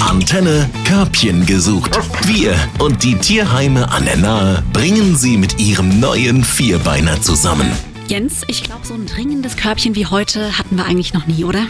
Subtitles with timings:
[0.00, 1.98] Antenne Körbchen gesucht.
[2.26, 7.70] Wir und die Tierheime an der Nahe bringen sie mit ihrem neuen Vierbeiner zusammen.
[8.06, 11.66] Jens, ich glaube, so ein dringendes Körbchen wie heute hatten wir eigentlich noch nie, oder?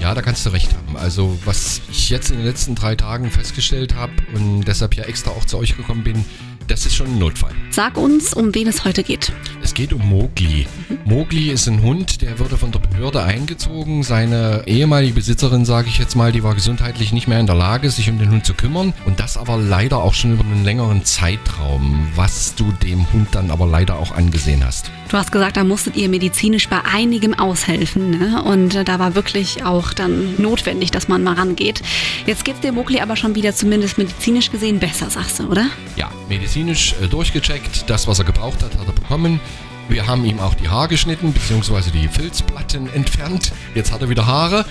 [0.00, 0.96] Ja, da kannst du recht haben.
[0.96, 5.30] Also, was ich jetzt in den letzten drei Tagen festgestellt habe und deshalb ja extra
[5.30, 6.24] auch zu euch gekommen bin,
[6.68, 7.52] das ist schon ein Notfall.
[7.70, 9.32] Sag uns, um wen es heute geht.
[9.72, 10.66] Es geht um Mowgli.
[11.06, 14.02] Mowgli ist ein Hund, der wurde von der Behörde eingezogen.
[14.02, 17.88] Seine ehemalige Besitzerin, sage ich jetzt mal, die war gesundheitlich nicht mehr in der Lage,
[17.88, 18.92] sich um den Hund zu kümmern.
[19.06, 23.50] Und das aber leider auch schon über einen längeren Zeitraum, was du dem Hund dann
[23.50, 24.90] aber leider auch angesehen hast.
[25.08, 28.10] Du hast gesagt, da musstet ihr medizinisch bei einigem aushelfen.
[28.10, 28.42] Ne?
[28.42, 31.80] Und äh, da war wirklich auch dann notwendig, dass man mal rangeht.
[32.26, 35.66] Jetzt geht's dem Mowgli aber schon wieder zumindest medizinisch gesehen besser, sagst du, oder?
[35.96, 37.88] Ja, medizinisch äh, durchgecheckt.
[37.88, 39.40] Das, was er gebraucht hat, hat er bekommen.
[39.88, 43.52] Wir haben ihm auch die Haare geschnitten, beziehungsweise die Filzplatten entfernt.
[43.74, 44.64] Jetzt hat er wieder Haare.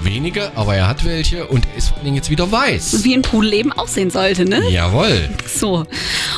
[0.00, 3.02] Wenige, aber er hat welche und er ist vor allen Dingen jetzt wieder weiß.
[3.02, 4.68] Wie ein Pudel eben aussehen sollte, ne?
[4.70, 5.30] Jawohl.
[5.46, 5.86] So.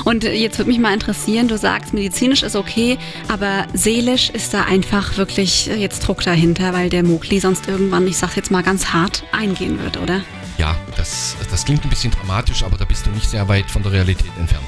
[0.04, 4.54] Und äh, jetzt würde mich mal interessieren, du sagst, medizinisch ist okay, aber seelisch ist
[4.54, 8.52] da einfach wirklich äh, jetzt Druck dahinter, weil der Mowgli sonst irgendwann, ich sag's jetzt
[8.52, 10.20] mal ganz hart, eingehen wird, oder?
[10.58, 13.82] Ja, das, das klingt ein bisschen dramatisch, aber da bist du nicht sehr weit von
[13.84, 14.66] der Realität entfernt.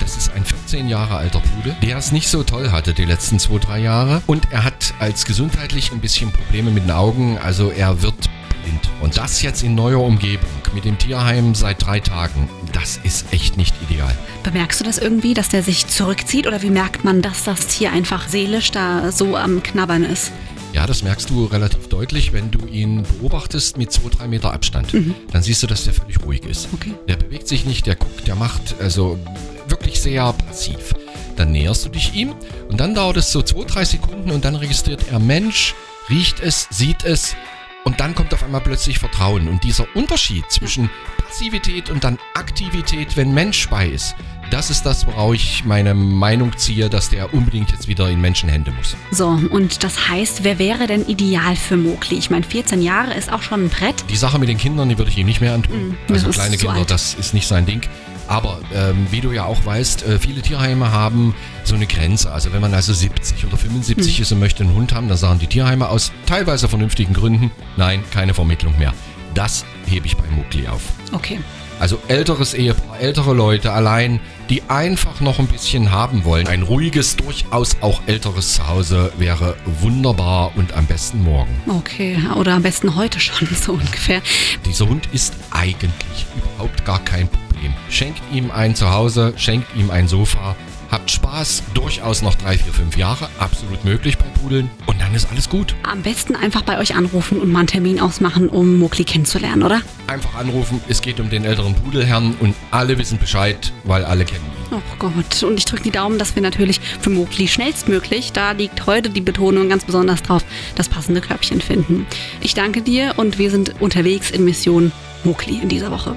[0.00, 3.38] Das ist ein 14 Jahre alter Pudel, der es nicht so toll hatte die letzten
[3.38, 4.22] zwei, drei Jahre.
[4.26, 8.16] Und er hat als gesundheitlich ein bisschen Probleme mit den Augen, also er wird
[8.62, 8.90] blind.
[9.02, 13.56] Und das jetzt in neuer Umgebung mit dem Tierheim seit drei Tagen, das ist echt
[13.56, 14.16] nicht ideal.
[14.44, 17.92] Bemerkst du das irgendwie, dass der sich zurückzieht oder wie merkt man, dass das Tier
[17.92, 20.32] einfach seelisch da so am Knabbern ist?
[20.78, 24.94] Ja, das merkst du relativ deutlich, wenn du ihn beobachtest mit 2-3 Meter Abstand.
[25.32, 26.68] Dann siehst du, dass der völlig ruhig ist.
[26.72, 26.94] Okay.
[27.08, 29.18] Der bewegt sich nicht, der guckt, der macht also
[29.66, 30.94] wirklich sehr passiv.
[31.34, 32.32] Dann näherst du dich ihm
[32.68, 35.74] und dann dauert es so 2-3 Sekunden und dann registriert er Mensch,
[36.10, 37.34] riecht es, sieht es
[37.82, 39.48] und dann kommt auf einmal plötzlich Vertrauen.
[39.48, 40.90] Und dieser Unterschied zwischen
[41.28, 44.16] Passivität und dann Aktivität, wenn Mensch bei ist,
[44.50, 48.70] das ist das, worauf ich meine Meinung ziehe, dass der unbedingt jetzt wieder in Menschenhände
[48.72, 48.96] muss.
[49.10, 52.16] So, und das heißt, wer wäre denn ideal für Mowgli?
[52.16, 54.04] Ich meine, 14 Jahre ist auch schon ein Brett.
[54.08, 55.96] Die Sache mit den Kindern, die würde ich ihm nicht mehr antun.
[56.08, 56.90] Mm, also kleine Kinder, alt.
[56.90, 57.82] das ist nicht sein Ding.
[58.26, 61.34] Aber ähm, wie du ja auch weißt, äh, viele Tierheime haben
[61.64, 62.32] so eine Grenze.
[62.32, 64.22] Also wenn man also 70 oder 75 Hm.
[64.22, 68.02] ist und möchte einen Hund haben, dann sagen die Tierheime aus teilweise vernünftigen Gründen, nein,
[68.12, 68.94] keine Vermittlung mehr.
[69.38, 70.82] Das hebe ich bei Mugli auf.
[71.12, 71.38] Okay.
[71.78, 74.18] Also älteres Ehepaar, ältere Leute allein,
[74.50, 76.48] die einfach noch ein bisschen haben wollen.
[76.48, 81.54] Ein ruhiges, durchaus auch älteres Zuhause wäre wunderbar und am besten morgen.
[81.68, 84.22] Okay, oder am besten heute schon, so ungefähr.
[84.66, 87.72] Dieser Hund ist eigentlich überhaupt gar kein Problem.
[87.90, 90.56] Schenkt ihm ein Zuhause, schenkt ihm ein Sofa,
[90.90, 95.28] habt Spaß, durchaus noch drei, vier, fünf Jahre, absolut möglich bei Pudeln und dann ist
[95.30, 95.74] alles gut.
[95.82, 99.80] Am besten einfach bei euch anrufen und mal einen Termin ausmachen, um Mowgli kennenzulernen, oder?
[100.06, 104.44] Einfach anrufen, es geht um den älteren Pudelherrn und alle wissen Bescheid, weil alle kennen
[104.44, 104.76] ihn.
[104.76, 108.86] Oh Gott, und ich drücke die Daumen, dass wir natürlich für Mowgli schnellstmöglich, da liegt
[108.86, 110.44] heute die Betonung ganz besonders drauf,
[110.74, 112.06] das passende Körbchen finden.
[112.40, 114.92] Ich danke dir und wir sind unterwegs in Mission
[115.24, 116.16] Mowgli in dieser Woche.